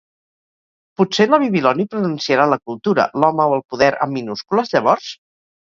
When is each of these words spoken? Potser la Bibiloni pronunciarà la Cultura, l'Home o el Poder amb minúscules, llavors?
Potser 1.01 1.27
la 1.33 1.39
Bibiloni 1.43 1.85
pronunciarà 1.91 2.49
la 2.53 2.59
Cultura, 2.71 3.07
l'Home 3.21 3.47
o 3.53 3.55
el 3.59 3.63
Poder 3.75 3.91
amb 4.07 4.21
minúscules, 4.21 4.77
llavors? 4.77 5.17